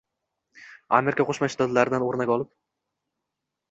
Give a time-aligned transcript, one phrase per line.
[1.01, 2.53] Amerika Qo'shma Shtatlaridan o‘rnak olib